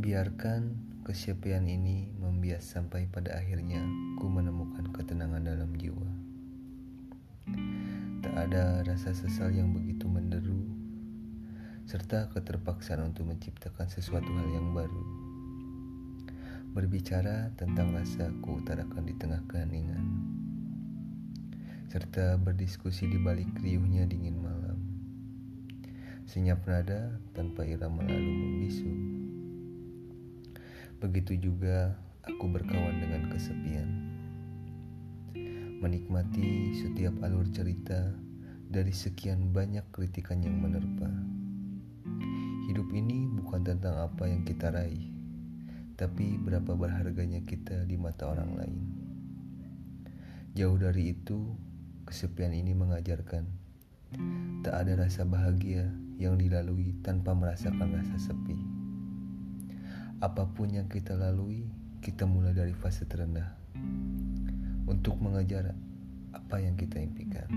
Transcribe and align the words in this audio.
Biarkan 0.00 0.80
kesepian 1.04 1.68
ini 1.68 2.08
membias 2.16 2.64
sampai 2.64 3.04
pada 3.04 3.36
akhirnya 3.36 3.84
ku 4.16 4.32
menemukan 4.32 4.88
ketenangan 4.96 5.44
dalam 5.44 5.76
jiwa. 5.76 6.08
Tak 8.24 8.32
ada 8.32 8.80
rasa 8.80 9.12
sesal 9.12 9.52
yang 9.52 9.76
begitu 9.76 10.08
menderu, 10.08 10.64
serta 11.84 12.32
keterpaksaan 12.32 13.12
untuk 13.12 13.28
menciptakan 13.28 13.92
sesuatu 13.92 14.32
hal 14.40 14.48
yang 14.48 14.72
baru. 14.72 15.04
Berbicara 16.72 17.52
tentang 17.60 17.92
rasa 17.92 18.32
ku 18.40 18.56
utarakan 18.56 19.04
di 19.04 19.12
tengah 19.20 19.44
keheningan, 19.52 20.00
serta 21.92 22.40
berdiskusi 22.40 23.04
di 23.04 23.20
balik 23.20 23.52
riuhnya 23.60 24.08
dingin 24.08 24.40
malam. 24.40 24.80
Senyap 26.24 26.64
nada 26.64 27.20
tanpa 27.36 27.68
irama 27.68 28.00
lalu 28.00 28.32
membisu. 28.32 29.20
Begitu 31.00 31.40
juga 31.40 31.96
aku 32.28 32.44
berkawan 32.44 33.00
dengan 33.00 33.32
kesepian. 33.32 33.88
Menikmati 35.80 36.76
setiap 36.76 37.16
alur 37.24 37.48
cerita 37.48 38.12
dari 38.68 38.92
sekian 38.92 39.48
banyak 39.48 39.88
kritikan 39.96 40.44
yang 40.44 40.60
menerpa. 40.60 41.08
Hidup 42.68 42.92
ini 42.92 43.24
bukan 43.32 43.64
tentang 43.64 43.96
apa 43.96 44.28
yang 44.28 44.44
kita 44.44 44.68
raih, 44.68 45.08
tapi 45.96 46.36
berapa 46.36 46.76
berharganya 46.76 47.40
kita 47.48 47.88
di 47.88 47.96
mata 47.96 48.28
orang 48.28 48.52
lain. 48.60 48.80
Jauh 50.52 50.76
dari 50.76 51.16
itu, 51.16 51.56
kesepian 52.04 52.52
ini 52.52 52.76
mengajarkan 52.76 53.48
tak 54.60 54.74
ada 54.84 55.06
rasa 55.06 55.24
bahagia 55.24 55.88
yang 56.20 56.36
dilalui 56.36 56.92
tanpa 57.00 57.32
merasakan 57.32 57.96
rasa 57.96 58.20
sepi. 58.20 58.79
Apa 60.20 60.44
pun 60.44 60.68
yang 60.68 60.84
kita 60.84 61.16
lalui, 61.16 61.64
kita 62.04 62.28
mulai 62.28 62.52
dari 62.52 62.76
fase 62.76 63.08
terendah 63.08 63.56
untuk 64.84 65.16
mengejar 65.16 65.72
apa 66.36 66.60
yang 66.60 66.76
kita 66.76 67.00
impikan. 67.00 67.48